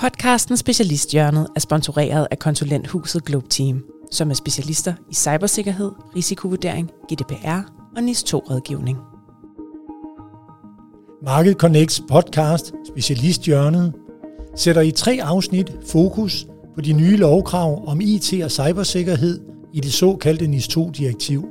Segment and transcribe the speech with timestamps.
[0.00, 7.60] Podcasten Specialisthjørnet er sponsoreret af konsulenthuset Globe Team, som er specialister i cybersikkerhed, risikovurdering, GDPR
[7.96, 8.96] og NIS2-rådgivning.
[11.22, 13.92] Market Connects podcast Specialisthjørnet
[14.56, 19.40] sætter i tre afsnit fokus på de nye lovkrav om IT og cybersikkerhed
[19.72, 21.44] i det såkaldte NIS2-direktiv.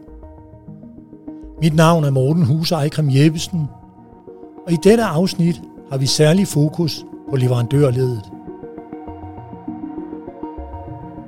[1.61, 3.65] Mit navn er Morten Huse Eikrem Jeppesen,
[4.67, 8.21] og i dette afsnit har vi særlig fokus på leverandørledet.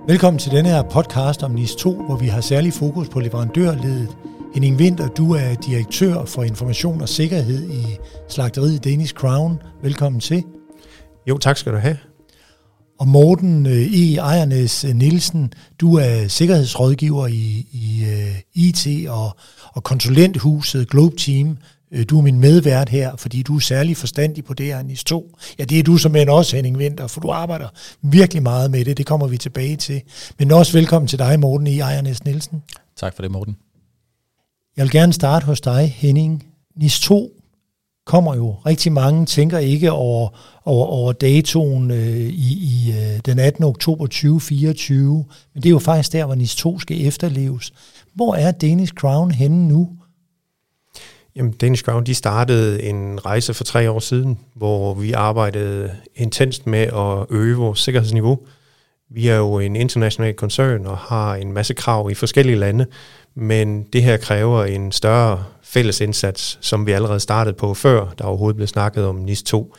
[0.08, 4.18] Velkommen til denne her podcast om NIS 2, hvor vi har særlig fokus på leverandørledet.
[4.54, 7.98] Henning Winter, du er direktør for information og sikkerhed i
[8.30, 9.62] slagteriet Danish Crown.
[9.82, 10.44] Velkommen til.
[11.28, 11.98] Jo, tak skal du have.
[13.00, 14.16] Og Morten øh, E.
[14.16, 19.38] Ejernes Nielsen, du er sikkerhedsrådgiver i, i øh, IT og,
[19.74, 21.58] og konsulenthuset Globe Team.
[21.92, 25.04] Øh, du er min medvært her, fordi du er særlig forstandig på det her, NIS
[25.04, 25.38] 2.
[25.60, 27.68] Ja, det er du som en også, Henning Winter, for du arbejder
[28.02, 28.98] virkelig meget med det.
[28.98, 30.02] Det kommer vi tilbage til.
[30.40, 31.80] Men også velkommen til dig, Morten E.
[31.80, 32.64] Ejernes Nielsen.
[32.96, 33.58] Tak for det, Morten.
[34.78, 36.46] Jeg vil gerne starte hos dig, Henning.
[36.76, 37.32] NIS 2
[38.06, 38.56] kommer jo.
[38.66, 40.30] Rigtig mange tænker ikke over,
[40.66, 43.64] over, over datoen øh, i, i øh, den 18.
[43.64, 47.74] oktober 2024, men det er jo faktisk der, hvor NIS 2 skal efterleves.
[48.14, 49.90] Hvor er Danish Crown henne nu?
[51.36, 56.68] Jamen, Danish Crown, de startede en rejse for tre år siden, hvor vi arbejdede intenst
[56.68, 58.40] med at øge vores sikkerhedsniveau.
[59.10, 62.86] Vi er jo en international koncern og har en masse krav i forskellige lande,
[63.36, 68.24] men det her kræver en større fælles indsats, som vi allerede startede på før, der
[68.24, 69.76] overhovedet blev snakket om NIS 2.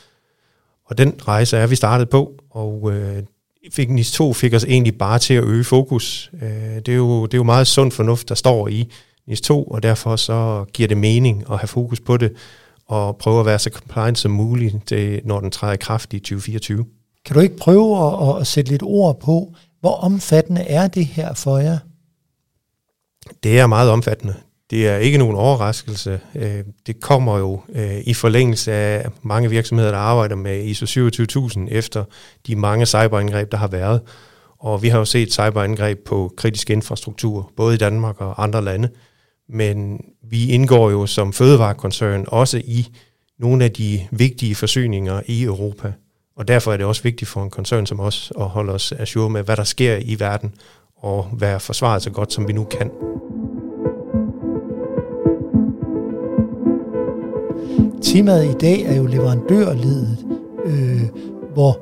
[0.87, 3.23] Og den rejse er vi startet på, og øh,
[3.73, 6.31] fik NIS 2 fik os egentlig bare til at øge fokus.
[6.43, 8.91] Øh, det, er jo, det er jo meget sund fornuft, der står i
[9.29, 12.33] NIS 2, og derfor så giver det mening at have fokus på det,
[12.87, 16.19] og prøve at være så compliant som muligt, til, når den træder i kraft i
[16.19, 16.85] 2024.
[17.25, 17.97] Kan du ikke prøve
[18.31, 21.79] at, at sætte lidt ord på, hvor omfattende er det her for jer?
[23.43, 24.35] Det er meget omfattende.
[24.71, 26.21] Det er ikke nogen overraskelse.
[26.35, 31.69] Øh, det kommer jo øh, i forlængelse af mange virksomheder, der arbejder med ISO 27000
[31.71, 32.05] efter
[32.47, 34.01] de mange cyberangreb, der har været.
[34.59, 38.89] Og vi har jo set cyberangreb på kritisk infrastruktur, både i Danmark og andre lande.
[39.49, 42.87] Men vi indgår jo som fødevarekoncern også i
[43.39, 45.93] nogle af de vigtige forsyninger i Europa.
[46.37, 49.31] Og derfor er det også vigtigt for en koncern som os at holde os assure
[49.31, 50.55] med, hvad der sker i verden,
[50.97, 52.91] og være forsvaret så godt, som vi nu kan.
[58.03, 60.19] Temaet i dag er jo leverandørledet,
[60.65, 61.03] øh,
[61.53, 61.81] hvor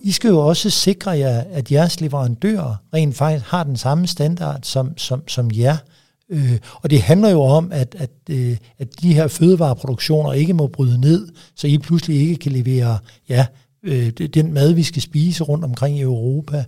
[0.00, 4.60] I skal jo også sikre jer, at jeres leverandører rent faktisk har den samme standard
[4.62, 5.72] som, som, som jer.
[5.72, 5.91] Øh,
[6.32, 10.66] Øh, og det handler jo om, at, at, øh, at de her fødevareproduktioner ikke må
[10.66, 12.98] bryde ned, så I pludselig ikke kan levere
[13.28, 13.46] ja,
[13.82, 16.64] øh, den mad, vi skal spise rundt omkring i Europa.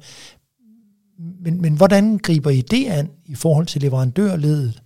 [1.18, 4.82] Men, men hvordan griber I det an i forhold til leverandørledet?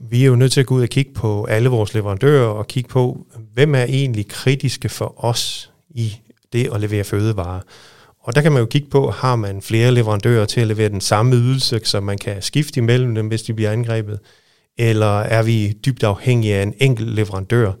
[0.00, 2.66] Vi er jo nødt til at gå ud og kigge på alle vores leverandører og
[2.66, 6.16] kigge på, hvem er egentlig kritiske for os i
[6.52, 7.60] det at levere fødevarer.
[8.26, 11.00] Og der kan man jo kigge på, har man flere leverandører til at levere den
[11.00, 14.18] samme ydelse, så man kan skifte imellem dem, hvis de bliver angrebet?
[14.78, 17.72] Eller er vi dybt afhængige af en enkelt leverandør,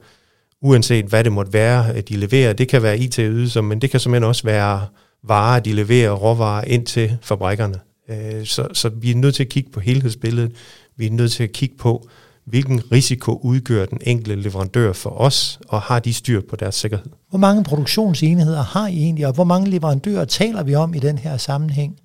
[0.62, 2.52] uanset hvad det måtte være, øh, de leverer?
[2.52, 4.86] Det kan være IT-ydelser, men det kan simpelthen også være
[5.22, 7.80] varer, de leverer, råvarer ind til fabrikkerne.
[8.08, 10.52] Øh, så, så vi er nødt til at kigge på helhedsbilledet.
[10.96, 12.08] Vi er nødt til at kigge på,
[12.46, 17.10] hvilken risiko udgør den enkelte leverandør for os, og har de styr på deres sikkerhed.
[17.30, 21.18] Hvor mange produktionsenheder har I egentlig, og hvor mange leverandører taler vi om i den
[21.18, 21.96] her sammenhæng?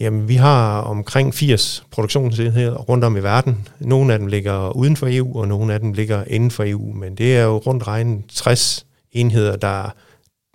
[0.00, 3.68] Jamen, vi har omkring 80 produktionsenheder rundt om i verden.
[3.80, 6.92] Nogle af dem ligger uden for EU, og nogle af dem ligger inden for EU,
[6.92, 9.94] men det er jo rundt regnet 60 enheder, der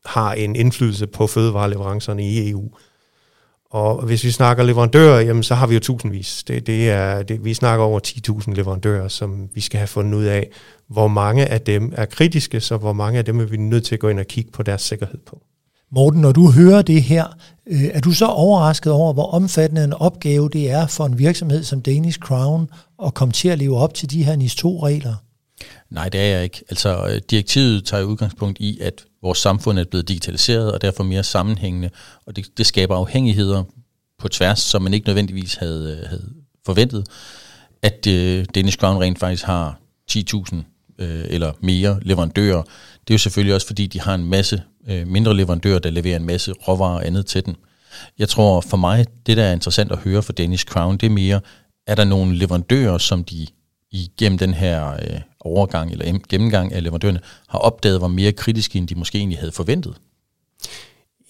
[0.05, 2.69] har en indflydelse på fødevareleverancerne i EU.
[3.71, 6.43] Og hvis vi snakker leverandører, jamen, så har vi jo tusindvis.
[6.47, 10.23] Det, det er, det, vi snakker over 10.000 leverandører, som vi skal have fundet ud
[10.23, 10.49] af,
[10.87, 13.95] hvor mange af dem er kritiske, så hvor mange af dem er vi nødt til
[13.95, 15.41] at gå ind og kigge på deres sikkerhed på.
[15.91, 17.25] Morten, når du hører det her,
[17.67, 21.63] øh, er du så overrasket over, hvor omfattende en opgave det er for en virksomhed
[21.63, 22.69] som Danish Crown
[23.05, 25.15] at komme til at leve op til de her NIS2-regler?
[25.89, 26.63] Nej, det er jeg ikke.
[26.69, 31.23] Altså, øh, direktivet tager udgangspunkt i, at vores samfund er blevet digitaliseret, og derfor mere
[31.23, 31.89] sammenhængende,
[32.25, 33.63] og det, det skaber afhængigheder
[34.19, 36.29] på tværs, som man ikke nødvendigvis havde, øh, havde
[36.65, 37.07] forventet.
[37.81, 39.79] At øh, Danish Crown rent faktisk har
[40.11, 40.55] 10.000
[40.99, 42.63] øh, eller mere leverandører,
[43.07, 46.15] det er jo selvfølgelig også, fordi de har en masse øh, mindre leverandører, der leverer
[46.15, 47.55] en masse råvarer og andet til den.
[48.19, 51.11] Jeg tror for mig, det der er interessant at høre for Danish Crown, det er
[51.11, 51.41] mere,
[51.87, 53.47] er der nogle leverandører, som de
[53.91, 58.87] igennem den her øh, overgang eller gennemgang af leverandørerne har opdaget var mere kritiske, end
[58.87, 59.95] de måske egentlig havde forventet?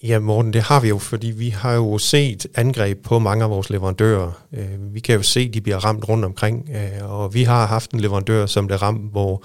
[0.02, 3.50] Ja, Morten, det har vi jo, fordi vi har jo set angreb på mange af
[3.50, 4.42] vores leverandører.
[4.52, 7.66] Øh, vi kan jo se, at de bliver ramt rundt omkring, øh, og vi har
[7.66, 9.42] haft en leverandør, som blev ramt, hvor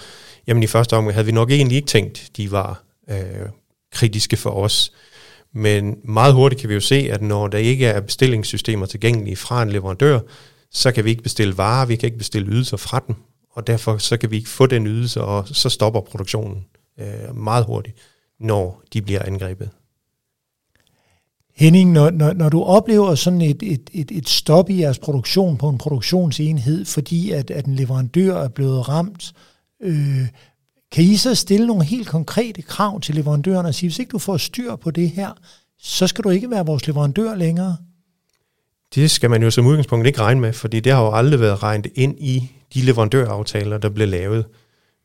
[0.47, 3.49] jamen, i første omgang havde vi nok egentlig ikke tænkt, de var øh,
[3.91, 4.91] kritiske for os.
[5.53, 9.63] Men meget hurtigt kan vi jo se, at når der ikke er bestillingssystemer tilgængelige fra
[9.63, 10.19] en leverandør,
[10.71, 13.15] så kan vi ikke bestille varer, vi kan ikke bestille ydelser fra dem,
[13.51, 16.65] og derfor så kan vi ikke få den ydelse, og så stopper produktionen
[16.99, 17.97] øh, meget hurtigt,
[18.39, 19.69] når de bliver angrebet.
[21.55, 25.57] Henning, når, når, når du oplever sådan et, et, et, et stop i jeres produktion
[25.57, 29.33] på en produktionsenhed, fordi at, at en leverandør er blevet ramt,
[29.81, 30.27] øh,
[30.91, 34.19] kan I så stille nogle helt konkrete krav til leverandøren og sige, hvis ikke du
[34.19, 35.31] får styr på det her,
[35.79, 37.77] så skal du ikke være vores leverandør længere?
[38.95, 41.63] Det skal man jo som udgangspunkt ikke regne med, fordi det har jo aldrig været
[41.63, 44.45] regnet ind i de leverandøraftaler, der blev lavet.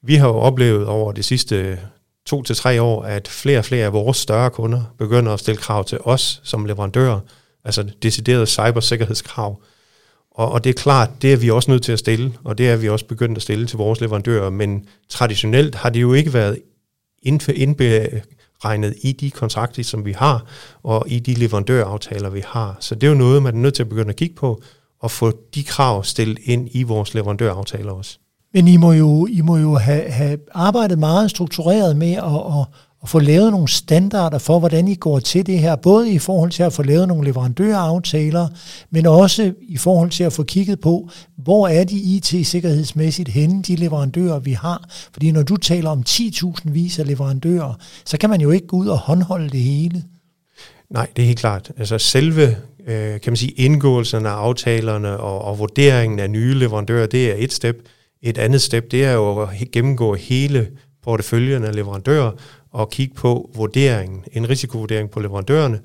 [0.02, 1.78] Vi har jo oplevet over de sidste
[2.26, 5.60] to til tre år, at flere og flere af vores større kunder begynder at stille
[5.60, 7.20] krav til os som leverandører,
[7.64, 9.62] altså deciderede cybersikkerhedskrav.
[10.30, 12.70] Og, og det er klart, det er vi også nødt til at stille, og det
[12.70, 16.32] er vi også begyndt at stille til vores leverandører, men traditionelt har det jo ikke
[16.32, 16.58] været
[17.22, 18.22] indbe,
[18.64, 20.44] regnet i de kontrakter, som vi har,
[20.82, 22.76] og i de leverandøraftaler, vi har.
[22.80, 24.62] Så det er jo noget, man er nødt til at begynde at kigge på,
[25.00, 28.18] og få de krav stillet ind i vores leverandøraftaler også.
[28.54, 32.66] Men I må jo, I må jo have, have arbejdet meget struktureret med at, at,
[33.02, 36.50] at få lavet nogle standarder for, hvordan I går til det her, både i forhold
[36.50, 38.48] til at få lavet nogle leverandøraftaler,
[38.90, 43.76] men også i forhold til at få kigget på, hvor er de IT-sikkerhedsmæssigt henne, de
[43.76, 44.84] leverandører, vi har.
[45.12, 47.74] Fordi når du taler om 10.000 vis af leverandører,
[48.04, 50.04] så kan man jo ikke gå ud og håndholde det hele.
[50.90, 51.72] Nej, det er helt klart.
[51.76, 52.56] Altså selve
[52.86, 57.34] øh, kan man sige, indgåelsen af aftalerne og, og vurderingen af nye leverandører, det er
[57.38, 57.76] et step.
[58.22, 60.68] Et andet step, det er jo at gennemgå hele
[61.02, 62.30] porteføljen af leverandører
[62.72, 65.80] og kigge på vurderingen, en risikovurdering på leverandørerne,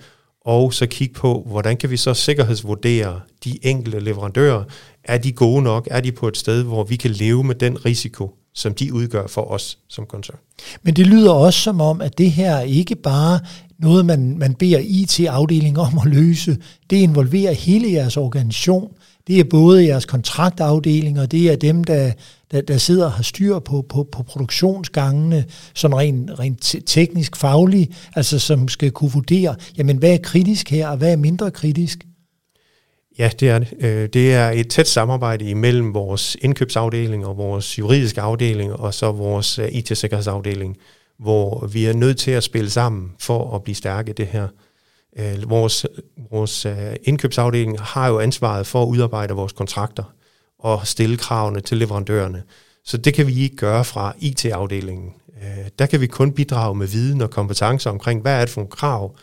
[0.45, 4.63] og så kigge på, hvordan kan vi så sikkerhedsvurdere de enkelte leverandører.
[5.03, 5.87] Er de gode nok?
[5.91, 9.27] Er de på et sted, hvor vi kan leve med den risiko, som de udgør
[9.27, 10.37] for os som koncern?
[10.83, 13.39] Men det lyder også som om, at det her ikke bare
[13.77, 16.57] noget, man, man beder IT-afdelingen om at løse.
[16.89, 18.91] Det involverer hele jeres organisation.
[19.27, 22.11] Det er både jeres kontraktafdelinger, det er dem, der,
[22.51, 27.89] der, der sidder og har styr på, på, på produktionsgangene, sådan rent, rent teknisk faglig,
[28.15, 32.05] altså som skal kunne vurdere, jamen hvad er kritisk her, og hvad er mindre kritisk?
[33.19, 33.73] Ja, det er det.
[33.79, 39.11] Øh, det er et tæt samarbejde imellem vores indkøbsafdeling og vores juridiske afdeling, og så
[39.11, 40.77] vores øh, IT-sikkerhedsafdeling,
[41.19, 44.47] hvor vi er nødt til at spille sammen for at blive stærke i det her.
[45.19, 45.85] Øh, vores
[46.31, 50.03] vores øh, indkøbsafdeling har jo ansvaret for at udarbejde vores kontrakter
[50.59, 52.43] og stille kravene til leverandørerne.
[52.85, 55.13] Så det kan vi ikke gøre fra IT-afdelingen.
[55.43, 58.61] Øh, der kan vi kun bidrage med viden og kompetencer omkring, hvad er det for
[58.61, 59.15] nogle krav,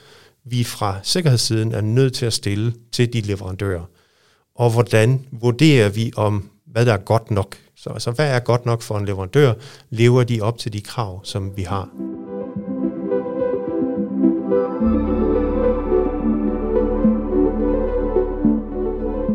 [0.45, 3.85] vi fra sikkerhedssiden er nødt til at stille til de leverandører.
[4.55, 7.57] Og hvordan vurderer vi om, hvad der er godt nok?
[7.77, 9.53] Så altså, hvad er godt nok for en leverandør?
[9.91, 12.12] Lever de op til de krav, som vi har?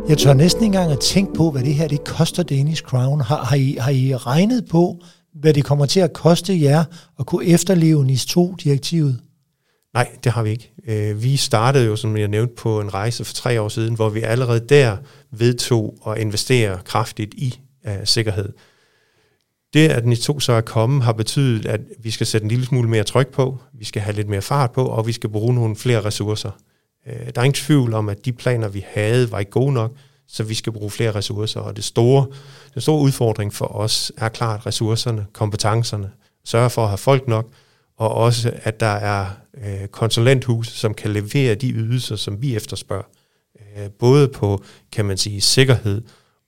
[0.10, 3.22] Jeg tør næsten ikke engang at tænke på, hvad det her det koster Danish Crown.
[3.22, 5.02] Har, har, I, har I regnet på,
[5.34, 6.84] hvad det kommer til at koste jer
[7.20, 9.20] at kunne efterleve NIS 2-direktivet?
[9.94, 10.72] Nej, det har vi ikke.
[10.88, 14.10] Øh, vi startede jo, som jeg nævnte, på en rejse for tre år siden, hvor
[14.10, 14.98] vi allerede der
[15.32, 18.50] vedtog at investere kraftigt i uh, sikkerhed.
[19.74, 22.90] Det, at NIS2 så er kommet, har betydet, at vi skal sætte en lille smule
[22.90, 25.76] mere tryk på, vi skal have lidt mere fart på, og vi skal bruge nogle
[25.76, 26.52] flere ressourcer.
[27.06, 29.92] Uh, der er ingen tvivl om, at de planer, vi havde, var ikke gode nok,
[30.28, 31.60] så vi skal bruge flere ressourcer.
[31.60, 32.28] Og det store,
[32.74, 36.12] den store udfordring for os er klart ressourcerne, kompetencerne,
[36.46, 37.52] sørge for at have folk nok,
[37.98, 39.26] og også at der er
[39.64, 43.04] øh, konsulenthus, som kan levere de ydelser, som vi efterspørger.
[43.78, 46.02] Øh, både på, kan man sige, sikkerhed,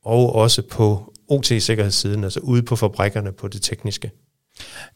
[0.06, 4.12] og også på OT-sikkerhedssiden, altså ude på fabrikkerne på det tekniske.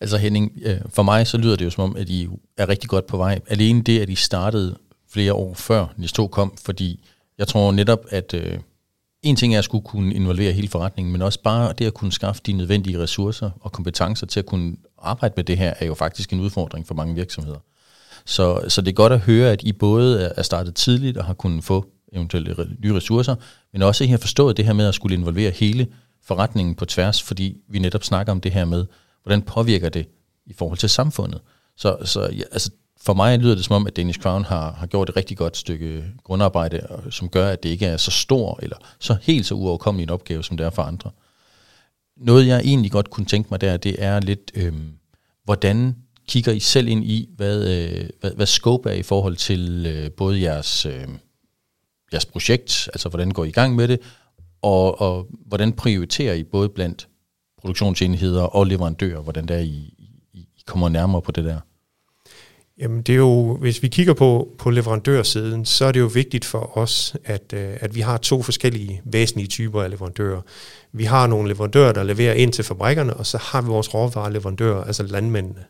[0.02, 2.90] Altså Henning, øh, for mig så lyder det jo som om, at I er rigtig
[2.90, 3.40] godt på vej.
[3.48, 4.78] Alene det, at I startede
[5.10, 7.06] flere år før NIS2 kom, fordi
[7.38, 8.60] jeg tror netop, at øh,
[9.24, 12.12] en ting er at skulle kunne involvere hele forretningen, men også bare det at kunne
[12.12, 15.94] skaffe de nødvendige ressourcer og kompetencer til at kunne arbejde med det her, er jo
[15.94, 17.60] faktisk en udfordring for mange virksomheder.
[18.26, 21.34] Så, så det er godt at høre, at I både er startet tidligt og har
[21.34, 23.36] kunnet få eventuelle nye ressourcer,
[23.74, 25.88] men også at I har forstået det her med at skulle involvere hele
[26.24, 28.86] forretningen på tværs, fordi vi netop snakker om det her med,
[29.24, 30.08] hvordan påvirker det
[30.46, 31.42] i forhold til samfundet.
[31.78, 32.72] Så, så ja, altså,
[33.06, 35.58] for mig lyder det som om, at Danish Crown har, har gjort et rigtig godt
[35.58, 40.04] stykke grundarbejde, som gør, at det ikke er så stor eller så helt så uoverkommelig
[40.04, 41.12] en opgave, som det er for andre.
[42.18, 44.74] Noget, jeg egentlig godt kunne tænke mig der, det er lidt, øh,
[45.44, 45.96] hvordan
[46.28, 50.12] kigger I selv ind i, hvad, øh, hvad, hvad scope er i forhold til øh,
[50.12, 51.08] både jeres, øh,
[52.14, 54.00] jeres projekt, altså hvordan går I i gang med det,
[54.62, 57.08] og, og hvordan prioriterer I både blandt
[57.62, 61.60] produktionsenheder og leverandører, hvordan der I, I, I kommer nærmere på det der?
[62.78, 66.46] Jamen det er jo, hvis vi kigger på, på leverandørsiden, så er det jo vigtigt
[66.46, 70.42] for os, at, øh, at vi har to forskellige væsentlige typer af leverandører.
[70.92, 74.84] Vi har nogle leverandører, der leverer ind til fabrikkerne, og så har vi vores råvareleverandører,
[74.84, 75.64] altså landmændene.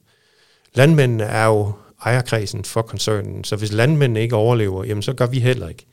[0.73, 1.71] Landmændene er jo
[2.05, 5.85] ejerkredsen for koncernen, så hvis landmændene ikke overlever, jamen så gør vi heller ikke.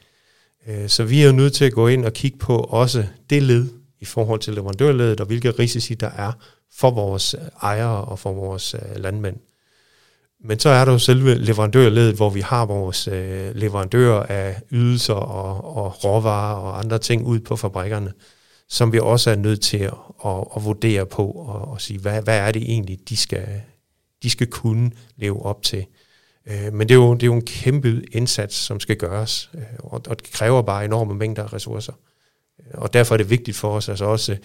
[0.68, 3.42] Øh, så vi er jo nødt til at gå ind og kigge på også det
[3.42, 3.68] led
[4.00, 6.32] i forhold til leverandørledet, og hvilke risici der er
[6.74, 9.36] for vores ejere og for vores øh, landmænd.
[10.44, 15.14] Men så er der jo selve leverandørledet, hvor vi har vores øh, leverandører af ydelser
[15.14, 18.12] og, og råvarer og andre ting ud på fabrikkerne,
[18.68, 19.94] som vi også er nødt til at,
[20.24, 23.46] at, at vurdere på og, og sige, hvad, hvad er det egentlig, de skal,
[24.22, 25.86] de skal kunne leve op til.
[26.46, 29.62] Øh, men det er, jo, det er jo en kæmpe indsats, som skal gøres, øh,
[29.78, 31.92] og, og det kræver bare enorme mængder af ressourcer.
[32.74, 34.36] Og derfor er det vigtigt for os, altså også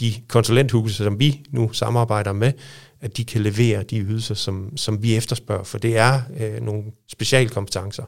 [0.00, 2.52] de konsulenthuse, som vi nu samarbejder med,
[3.00, 6.82] at de kan levere de ydelser, som, som vi efterspørger, for det er øh, nogle
[7.12, 8.04] specialkompetencer,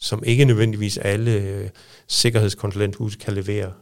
[0.00, 1.68] som ikke nødvendigvis alle øh,
[2.08, 3.72] sikkerhedskonsulenthuse kan levere.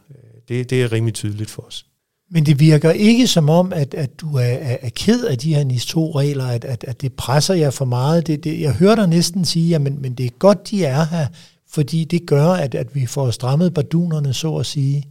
[0.47, 1.85] Det, det er rimelig tydeligt for os.
[2.31, 5.55] Men det virker ikke som om, at, at du er, er, er ked af de
[5.55, 8.27] her NIS-2-regler, at, at, at det presser jer for meget.
[8.27, 11.05] Det, det, jeg hører dig næsten sige, at men, men det er godt, de er
[11.05, 11.27] her,
[11.69, 15.03] fordi det gør, at, at vi får strammet bardunerne, så at sige.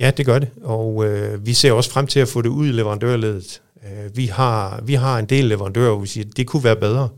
[0.00, 2.66] Ja, det gør det, og øh, vi ser også frem til at få det ud
[2.66, 3.62] i leverandørledet.
[3.84, 6.76] Øh, vi, har, vi har en del leverandører, hvor vi siger, at det kunne være
[6.76, 7.08] bedre.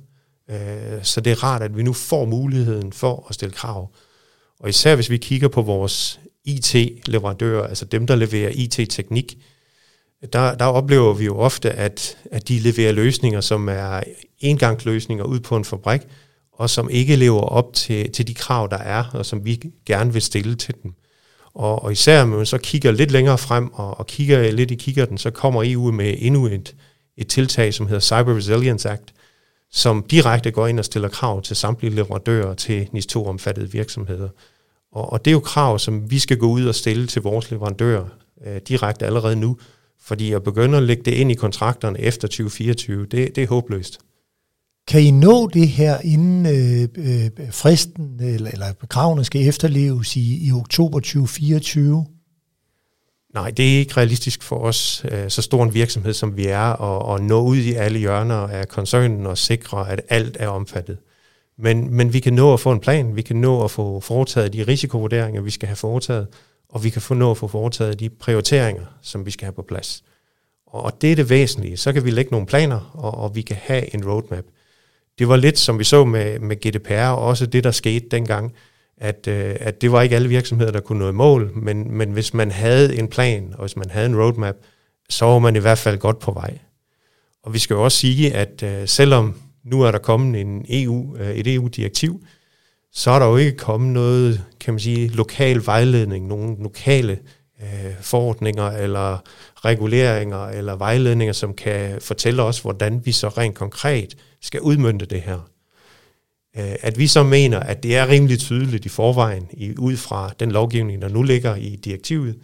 [0.51, 3.91] Øh, så det er rart, at vi nu får muligheden for at stille krav.
[4.61, 9.39] Og især hvis vi kigger på vores IT-leverandører, altså dem, der leverer IT-teknik,
[10.33, 14.01] der, der oplever vi jo ofte, at, at de leverer løsninger, som er
[14.41, 16.01] engangsløsninger ud på en fabrik,
[16.53, 20.13] og som ikke lever op til, til de krav, der er, og som vi gerne
[20.13, 20.95] vil stille til dem.
[21.55, 24.75] Og, og især når man så kigger lidt længere frem og, og kigger lidt i
[24.75, 26.75] kikkerten, så kommer EU med endnu et,
[27.17, 29.15] et tiltag, som hedder Cyber Resilience Act,
[29.71, 34.29] som direkte går ind og stiller krav til samtlige leverandører til NIS2-omfattede virksomheder.
[34.93, 37.51] Og, og det er jo krav, som vi skal gå ud og stille til vores
[37.51, 38.05] leverandører
[38.47, 39.59] øh, direkte allerede nu,
[40.01, 43.99] fordi at begynde at lægge det ind i kontrakterne efter 2024, det, det er håbløst.
[44.89, 50.47] Kan I nå det her, inden øh, øh, fristen eller, eller kravene skal efterleves i,
[50.47, 52.07] i oktober 2024?
[53.35, 56.83] Nej, det er ikke realistisk for os, øh, så stor en virksomhed som vi er,
[56.83, 60.99] at, at nå ud i alle hjørner af koncernen og sikre, at alt er omfattet.
[61.59, 64.53] Men, men vi kan nå at få en plan, vi kan nå at få foretaget
[64.53, 66.27] de risikovurderinger, vi skal have foretaget,
[66.69, 69.63] og vi kan få nå at få foretaget de prioriteringer, som vi skal have på
[69.63, 70.05] plads.
[70.67, 71.77] Og det er det væsentlige.
[71.77, 74.45] Så kan vi lægge nogle planer, og, og vi kan have en roadmap
[75.19, 78.53] det var lidt, som vi så med, med GDPR, og også det, der skete dengang,
[78.99, 82.11] at, øh, at det var ikke alle virksomheder, der kunne nå i mål, men, men
[82.11, 84.55] hvis man havde en plan, og hvis man havde en roadmap,
[85.11, 86.59] så var man i hvert fald godt på vej.
[87.43, 91.17] Og vi skal jo også sige, at øh, selvom nu er der kommet en EU,
[91.17, 92.25] øh, et EU-direktiv,
[92.93, 97.19] så er der jo ikke kommet noget, kan man sige, lokal vejledning, nogle lokale
[97.63, 99.19] øh, forordninger eller
[99.65, 105.21] reguleringer eller vejledninger, som kan fortælle os, hvordan vi så rent konkret skal udmynde det
[105.21, 105.51] her.
[106.57, 110.33] Øh, at vi så mener, at det er rimelig tydeligt i forvejen, i, ud fra
[110.41, 112.39] den lovgivning, der nu ligger i direktivet,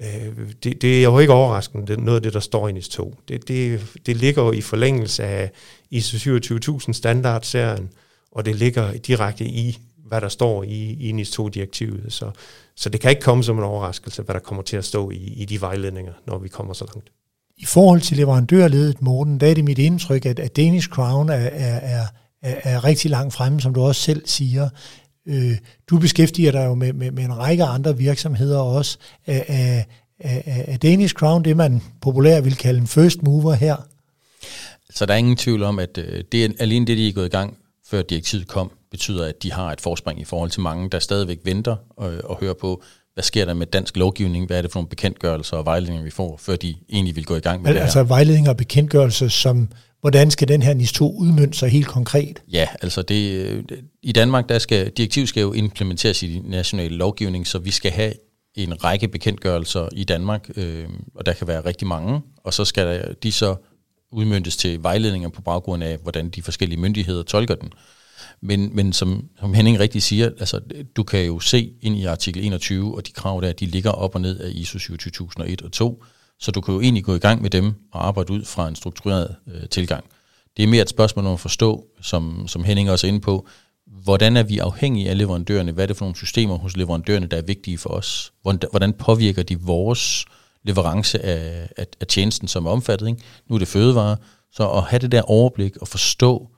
[0.00, 2.72] øh, det, det er jo ikke overraskende, det er noget af det, der står i
[2.72, 3.14] NIS 2.
[3.28, 5.50] Det, det, det ligger jo i forlængelse af
[5.90, 7.88] ISO 27000 standardserien,
[8.32, 9.78] og det ligger direkte i,
[10.08, 12.12] hvad der står i, i NIS 2-direktivet.
[12.12, 12.30] Så,
[12.74, 15.16] så det kan ikke komme som en overraskelse, hvad der kommer til at stå i,
[15.16, 17.10] i de vejledninger, når vi kommer så langt.
[17.56, 21.34] I forhold til leverandørledet, Morten, der er det mit indtryk, at, at Danish Crown er,
[21.34, 22.06] er,
[22.42, 24.68] er, er, rigtig langt fremme, som du også selv siger.
[25.26, 25.58] Øh,
[25.90, 28.98] du beskæftiger dig jo med, med, med en række andre virksomheder også.
[29.26, 29.82] Er, er,
[30.20, 33.76] er, er Danish Crown det, man populært vil kalde en first mover her?
[34.90, 37.26] Så der er ingen tvivl om, at øh, det er alene det, de er gået
[37.26, 37.56] i gang,
[37.90, 41.38] før direktivet kom, betyder, at de har et forspring i forhold til mange, der stadigvæk
[41.44, 42.82] venter og, og hører på,
[43.14, 46.10] hvad sker der med dansk lovgivning, hvad er det for nogle bekendtgørelser og vejledninger, vi
[46.10, 49.28] får, før de egentlig vil gå i gang med altså, det Altså vejledninger og bekendtgørelser,
[49.28, 49.68] som,
[50.00, 52.42] hvordan skal den her NIS 2 udmønte sig helt konkret?
[52.52, 53.64] Ja, altså det,
[54.02, 58.12] i Danmark, der skal, direktiv skal jo implementeres i national lovgivning, så vi skal have
[58.54, 63.14] en række bekendtgørelser i Danmark, øh, og der kan være rigtig mange, og så skal
[63.22, 63.56] de så
[64.12, 67.72] udmyndtes til vejledninger på baggrund af, hvordan de forskellige myndigheder tolker den.
[68.40, 70.60] Men, men som, som Henning rigtig siger, altså,
[70.96, 74.14] du kan jo se ind i artikel 21, og de krav der, de ligger op
[74.14, 76.04] og ned af ISO 27001 og 2,
[76.40, 78.76] så du kan jo egentlig gå i gang med dem og arbejde ud fra en
[78.76, 80.04] struktureret øh, tilgang.
[80.56, 83.48] Det er mere et spørgsmål om at forstå, som, som Henning også er inde på,
[83.86, 85.72] hvordan er vi afhængige af leverandørerne?
[85.72, 88.32] Hvad er det for nogle systemer hos leverandørerne, der er vigtige for os?
[88.42, 90.24] Hvordan påvirker de vores
[90.68, 93.08] leverance af, af, af tjenesten, som er omfattet?
[93.08, 93.22] Ikke?
[93.48, 94.16] Nu er det fødevare.
[94.52, 96.48] Så at have det der overblik og forstå,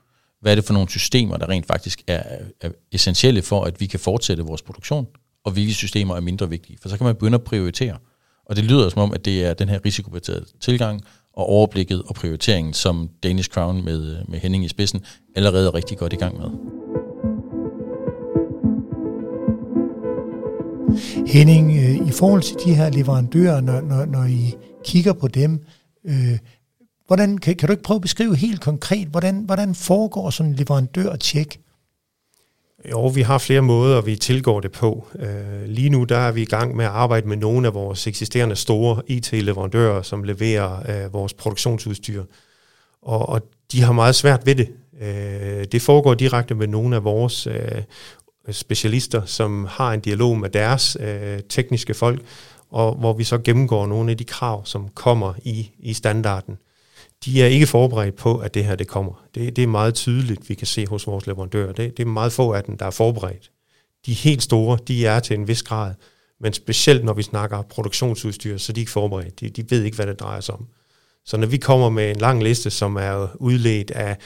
[0.41, 2.23] hvad er det for nogle systemer, der rent faktisk er,
[2.61, 5.07] er essentielle for, at vi kan fortsætte vores produktion,
[5.45, 6.77] og hvilke systemer er mindre vigtige.
[6.81, 7.97] For så kan man begynde at prioritere.
[8.45, 11.01] Og det lyder som om, at det er den her risikobaserede tilgang
[11.33, 15.97] og overblikket og prioriteringen, som Danish Crown med, med Henning i spidsen allerede er rigtig
[15.97, 16.90] godt i gang med.
[21.27, 24.55] Henning, øh, i forhold til de her leverandører, når, når, når I
[24.85, 25.59] kigger på dem,
[26.05, 26.37] øh,
[27.07, 30.55] hvordan, kan, kan du ikke prøve at beskrive helt konkret, hvordan, hvordan foregår sådan en
[30.55, 31.59] leverandør-tjek?
[32.91, 35.07] Jo, vi har flere måder, vi tilgår det på.
[35.19, 38.07] Øh, lige nu der er vi i gang med at arbejde med nogle af vores
[38.07, 42.23] eksisterende store IT-leverandører, som leverer øh, vores produktionsudstyr.
[43.01, 44.69] Og, og de har meget svært ved det.
[45.01, 47.81] Øh, det foregår direkte med nogle af vores øh,
[48.51, 52.21] specialister, som har en dialog med deres øh, tekniske folk,
[52.69, 56.57] og hvor vi så gennemgår nogle af de krav, som kommer i, i standarden.
[57.25, 59.23] De er ikke forberedt på, at det her det kommer.
[59.35, 61.71] Det, det er meget tydeligt, vi kan se hos vores leverandører.
[61.71, 63.51] Det, det er meget få af dem, der er forberedt.
[64.05, 65.93] De helt store, de er til en vis grad,
[66.39, 69.39] men specielt når vi snakker produktionsudstyr, så de er ikke forberedt.
[69.39, 70.67] De, de ved ikke, hvad det drejer sig om.
[71.25, 74.17] Så når vi kommer med en lang liste, som er udledt af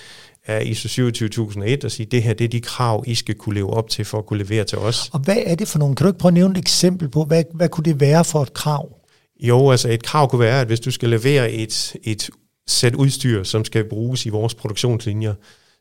[0.47, 3.69] af ISO 27001 og sige, det her det er de krav, I skal kunne leve
[3.69, 5.09] op til for at kunne levere til os.
[5.13, 5.95] Og hvad er det for nogle?
[5.95, 8.41] Kan du ikke prøve at nævne et eksempel på, hvad, hvad kunne det være for
[8.41, 8.89] et krav?
[9.39, 12.29] Jo, altså et krav kunne være, at hvis du skal levere et, et
[12.67, 15.33] sæt udstyr, som skal bruges i vores produktionslinjer,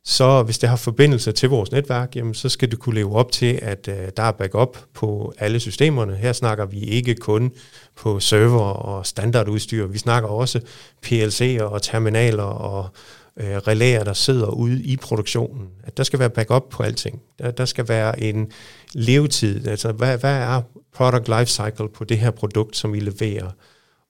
[0.06, 3.32] så hvis det har forbindelse til vores netværk, jamen, så skal du kunne leve op
[3.32, 6.16] til, at uh, der er backup på alle systemerne.
[6.16, 7.52] Her snakker vi ikke kun
[7.96, 10.60] på server og standardudstyr, vi snakker også
[11.06, 12.88] PLC'er og terminaler og
[13.36, 15.68] øh, relæer, der sidder ude i produktionen.
[15.84, 17.22] At der skal være backup på alting.
[17.38, 18.52] Der, der skal være en
[18.92, 19.66] levetid.
[19.66, 20.62] Altså, hvad, hvad er
[20.94, 23.50] product life cycle på det her produkt, som vi leverer?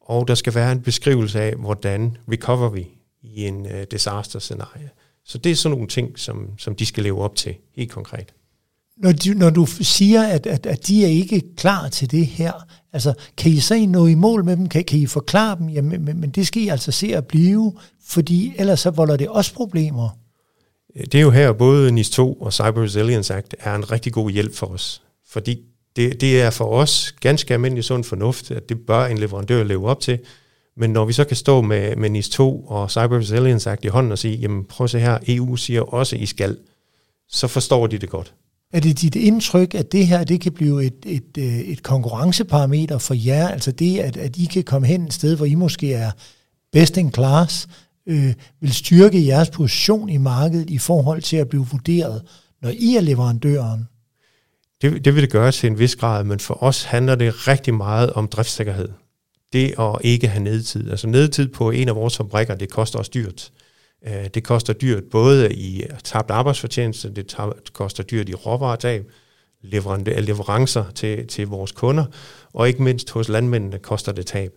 [0.01, 2.89] Og der skal være en beskrivelse af, hvordan recover vi
[3.23, 4.91] i en øh, disaster scenarie.
[5.25, 8.35] Så det er sådan nogle ting, som, som de skal leve op til, helt konkret.
[8.97, 12.53] Når du, når du siger, at, at, at de er ikke klar til det her,
[12.93, 14.69] altså kan I så nå i mål med dem?
[14.69, 15.69] Kan, kan I forklare dem?
[15.69, 17.73] Jamen, men, men det skal I altså se at blive,
[18.07, 20.19] fordi ellers så volder det også problemer.
[20.95, 24.31] Det er jo her, både NIS 2 og Cyber Resilience Act er en rigtig god
[24.31, 25.03] hjælp for os.
[25.29, 25.61] Fordi
[25.97, 29.89] det, det er for os ganske almindelig sund fornuft, at det bør en leverandør leve
[29.89, 30.19] op til.
[30.77, 33.89] Men når vi så kan stå med, med NIS 2 og Cyber Resilience Act i
[33.89, 36.59] hånden og sige, jamen prøv at se her, EU siger også, I skal,
[37.29, 38.35] så forstår de det godt.
[38.75, 42.99] Er det dit indtryk, at det her det kan blive et, et, øh, et konkurrenceparameter
[42.99, 43.49] for jer?
[43.49, 46.11] Altså det, at, at I kan komme hen et sted, hvor I måske er
[46.73, 47.69] best in class,
[48.07, 52.23] øh, vil styrke jeres position i markedet i forhold til at blive vurderet,
[52.63, 53.89] når I er leverandøren?
[54.83, 57.75] Det, det vil det gøre til en vis grad, men for os handler det rigtig
[57.75, 58.89] meget om driftssikkerhed.
[59.53, 60.91] Det at ikke have nedtid.
[60.91, 63.51] Altså nedtid på en af vores fabrikker, det koster os dyrt.
[63.57, 63.64] Øh,
[64.07, 67.37] Øh, det koster dyrt både i tabt arbejdsfortjeneste, det
[67.73, 69.11] koster dyrt i råvaretab,
[69.63, 72.05] leverancer til, til vores kunder,
[72.53, 74.53] og ikke mindst hos landmændene koster det tab.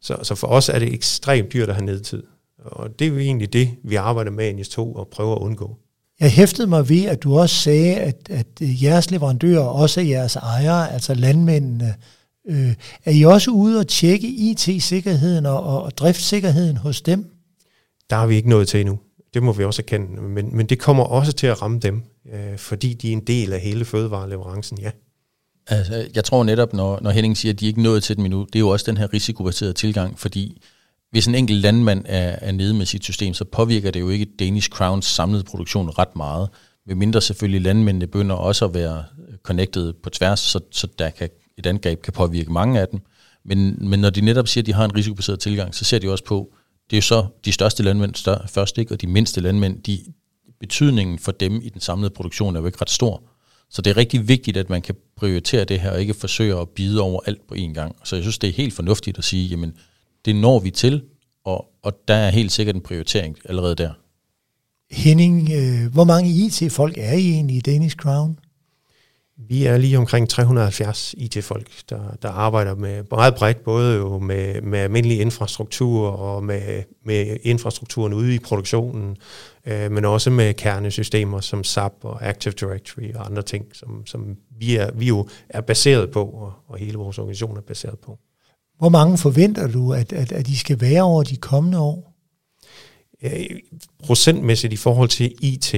[0.00, 2.22] Så, så for os er det ekstremt dyrt at have nedtid.
[2.58, 5.40] Og det er jo egentlig det, vi arbejder med i NIS 2 og prøver at
[5.40, 5.76] undgå.
[6.20, 10.36] Jeg hæftede mig ved, at du også sagde, at, at jeres leverandører også er jeres
[10.36, 11.94] ejere, altså landmændene.
[12.48, 17.39] Øh, er I også ude og tjekke IT-sikkerheden og, og, og driftssikkerheden hos dem?
[18.10, 18.98] Der har vi ikke nået til endnu.
[19.34, 20.22] Det må vi også erkende.
[20.22, 23.52] Men, men det kommer også til at ramme dem, øh, fordi de er en del
[23.52, 24.90] af hele fødevareleverancen, ja.
[25.66, 28.22] Altså, jeg tror netop, når, når Henning siger, at de ikke er nået til dem
[28.22, 30.62] minut, det er jo også den her risikobaserede tilgang, fordi
[31.10, 34.26] hvis en enkelt landmand er, er nede med sit system, så påvirker det jo ikke
[34.38, 36.48] Danish Crowns samlede produktion ret meget.
[36.86, 39.04] Med mindre selvfølgelig landmændene begynder også at være
[39.42, 43.00] connected på tværs, så, så der kan, et angreb kan påvirke mange af dem.
[43.44, 46.10] Men, men når de netop siger, at de har en risikobaseret tilgang, så ser de
[46.10, 46.54] også på,
[46.90, 48.94] det er jo så de største landmænd større, først, ikke?
[48.94, 50.00] og de mindste landmænd, de,
[50.60, 53.22] betydningen for dem i den samlede produktion er jo ikke ret stor.
[53.70, 56.68] Så det er rigtig vigtigt, at man kan prioritere det her, og ikke forsøge at
[56.68, 57.96] bide over alt på én gang.
[58.04, 59.72] Så jeg synes, det er helt fornuftigt at sige, jamen,
[60.24, 61.02] det når vi til,
[61.44, 63.92] og, og der er helt sikkert en prioritering allerede der.
[64.90, 68.38] Henning, øh, hvor mange IT-folk er I egentlig i Danish Crown?
[69.48, 74.62] Vi er lige omkring 370 IT-folk, der, der arbejder med meget bredt, både jo med,
[74.62, 79.16] med almindelig infrastruktur og med, med infrastrukturen ude i produktionen,
[79.66, 84.36] øh, men også med kernesystemer som SAP og Active Directory og andre ting, som, som
[84.58, 88.18] vi, er, vi jo er baseret på, og, og hele vores organisation er baseret på.
[88.78, 92.10] Hvor mange forventer du, at, at, at I skal være over de kommende år?
[94.04, 95.74] procentmæssigt i forhold til IT,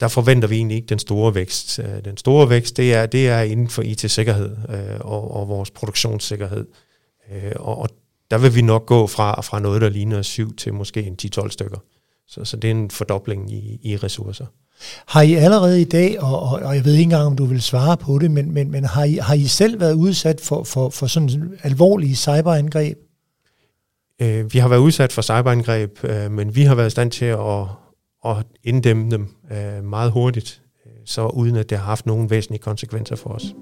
[0.00, 1.78] der forventer vi egentlig ikke den store vækst.
[1.78, 5.70] Øh, den store vækst, det er, det er inden for IT-sikkerhed øh, og, og vores
[5.70, 6.66] produktionssikkerhed.
[7.32, 7.88] Øh, og, og
[8.30, 11.50] der vil vi nok gå fra, fra noget, der ligner 7 til måske en 10-12
[11.50, 11.78] stykker.
[12.28, 14.46] Så, så det er en fordobling i, i ressourcer.
[15.06, 17.62] Har I allerede i dag, og, og, og jeg ved ikke engang, om du vil
[17.62, 20.90] svare på det, men, men, men har, I, har I selv været udsat for, for,
[20.90, 22.98] for sådan alvorlige cyberangreb?
[24.22, 27.24] Øh, vi har været udsat for cyberangreb, øh, men vi har været i stand til
[27.24, 27.66] at,
[28.22, 32.62] og inddæmme dem øh, meget hurtigt, øh, så uden at det har haft nogen væsentlige
[32.62, 33.54] konsekvenser for os.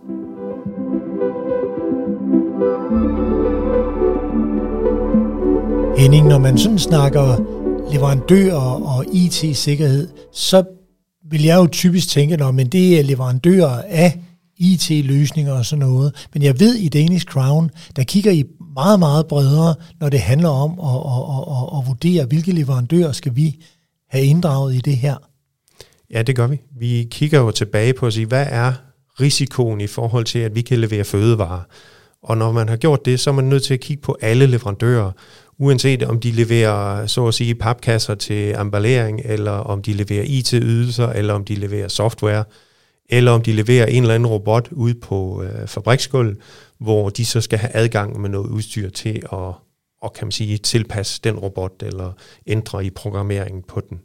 [5.98, 7.36] Henning, når man sådan snakker
[7.92, 10.64] leverandører og IT-sikkerhed, så
[11.30, 14.20] vil jeg jo typisk tænke, når men det er leverandører af
[14.56, 16.28] IT-løsninger og sådan noget.
[16.34, 18.44] Men jeg ved i Danish Crown, der kigger I
[18.74, 23.36] meget, meget bredere, når det handler om at, at, at, at vurdere, hvilke leverandører skal
[23.36, 23.56] vi
[24.10, 25.16] have inddraget i det her.
[26.10, 26.60] Ja, det gør vi.
[26.78, 28.72] Vi kigger jo tilbage på at sige, hvad er
[29.20, 31.62] risikoen i forhold til, at vi kan levere fødevarer?
[32.22, 34.46] Og når man har gjort det, så er man nødt til at kigge på alle
[34.46, 35.12] leverandører,
[35.58, 41.08] uanset om de leverer, så at sige, papkasser til emballering, eller om de leverer IT-ydelser,
[41.08, 42.44] eller om de leverer software,
[43.08, 46.36] eller om de leverer en eller anden robot ud på øh, fabriksgulvet,
[46.78, 49.54] hvor de så skal have adgang med noget udstyr til at
[50.02, 52.12] og kan man sige, tilpasse den robot eller
[52.46, 54.00] ændre i programmeringen på den.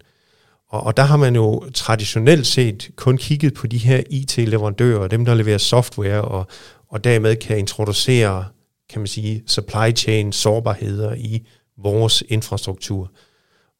[0.69, 5.25] Og, og der har man jo traditionelt set kun kigget på de her IT-leverandører, dem
[5.25, 6.47] der leverer software og,
[6.89, 8.45] og dermed kan introducere
[8.89, 13.11] kan man sige, supply chain sårbarheder i vores infrastruktur.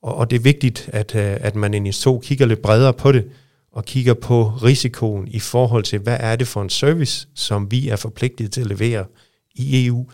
[0.02, 3.12] Og, og det er vigtigt, at, øh, at man i så kigger lidt bredere på
[3.12, 3.30] det,
[3.72, 7.90] og kigger på risikoen i forhold til, hvad er det for en service, som vi
[7.90, 9.06] er forpligtet til at levere
[9.56, 10.10] i EU,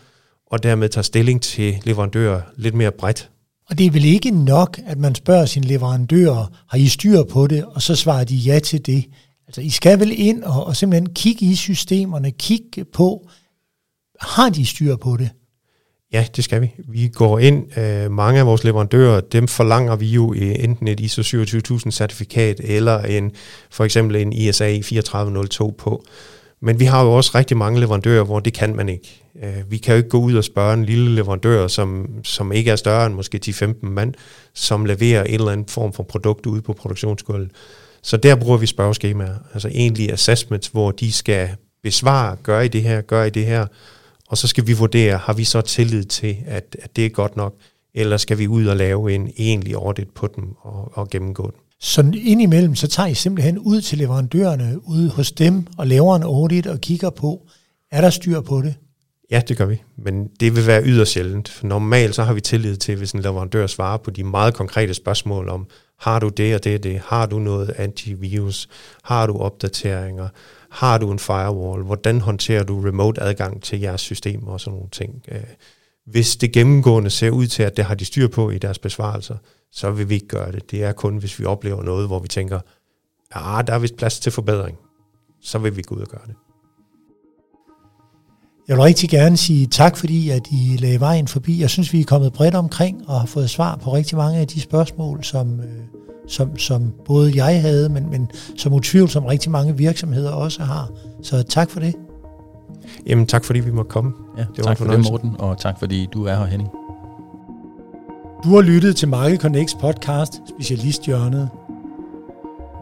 [0.52, 3.30] og dermed tager stilling til leverandører lidt mere bredt.
[3.70, 7.46] Og det er vel ikke nok, at man spørger sine leverandører, har I styr på
[7.46, 9.04] det, og så svarer de ja til det.
[9.46, 13.28] Altså, I skal vel ind og, og simpelthen kigge i systemerne, kigge på,
[14.20, 15.30] har de styr på det?
[16.12, 16.70] Ja, det skal vi.
[16.88, 21.22] Vi går ind, øh, mange af vores leverandører, dem forlanger vi jo enten et ISO
[21.22, 23.32] 27000 certifikat, eller en,
[23.70, 26.04] for eksempel en ISA 3402 på.
[26.64, 29.22] Men vi har jo også rigtig mange leverandører, hvor det kan man ikke.
[29.42, 32.70] Øh, vi kan jo ikke gå ud og spørge en lille leverandør, som, som ikke
[32.70, 34.14] er større end måske 10-15 mand,
[34.54, 37.50] som leverer en eller anden form for produkt ude på produktionsgulvet.
[38.02, 41.48] Så der bruger vi spørgeskemaer, altså egentlig assessments, hvor de skal
[41.82, 43.66] besvare, gør I det her, gør I det her,
[44.28, 47.36] og så skal vi vurdere, har vi så tillid til, at, at det er godt
[47.36, 47.54] nok,
[47.94, 51.61] eller skal vi ud og lave en egentlig audit på dem og, og gennemgå dem.
[51.84, 56.22] Så indimellem, så tager I simpelthen ud til leverandørerne, ude hos dem, og laver en
[56.22, 57.46] audit og kigger på,
[57.90, 58.74] er der styr på det?
[59.30, 61.48] Ja, det gør vi, men det vil være yderst sjældent.
[61.48, 64.94] For normalt så har vi tillid til, hvis en leverandør svarer på de meget konkrete
[64.94, 65.66] spørgsmål om,
[65.98, 67.00] har du det og det og det?
[67.04, 68.68] Har du noget antivirus?
[69.02, 70.28] Har du opdateringer?
[70.70, 71.82] Har du en firewall?
[71.82, 75.22] Hvordan håndterer du remote adgang til jeres system og sådan nogle ting?
[75.28, 75.40] Øh,
[76.06, 79.36] hvis det gennemgående ser ud til, at det har de styr på i deres besvarelser,
[79.72, 80.70] så vil vi ikke gøre det.
[80.70, 82.60] Det er kun, hvis vi oplever noget, hvor vi tænker,
[83.34, 84.78] ja, der er vist plads til forbedring.
[85.40, 86.34] Så vil vi gå ud og gøre det.
[88.68, 91.60] Jeg vil rigtig gerne sige tak, fordi at I lagde vejen forbi.
[91.60, 94.46] Jeg synes, vi er kommet bredt omkring og har fået svar på rigtig mange af
[94.46, 95.66] de spørgsmål, som, øh,
[96.28, 100.90] som, som både jeg havde, men, men som utvivlsomt rigtig mange virksomheder også har.
[101.22, 101.94] Så tak for det.
[103.06, 104.12] Jamen tak fordi vi måtte komme.
[104.36, 106.70] Ja, det var tak for det Morten, og tak fordi du er her Henning.
[108.44, 111.50] Du har lyttet til Market Connects podcast Specialisthjørnet.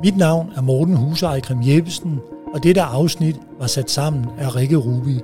[0.05, 2.21] Mit navn er Morten Husej Krim Jeppesen,
[2.55, 5.21] og dette afsnit var sat sammen af Rikke Rubi.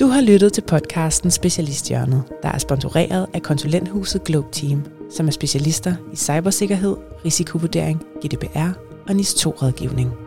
[0.00, 5.32] Du har lyttet til podcasten Specialisthjørnet, der er sponsoreret af konsulenthuset Globe Team, som er
[5.32, 8.70] specialister i cybersikkerhed, risikovurdering, GDPR
[9.08, 10.23] og NIS 2-rådgivning.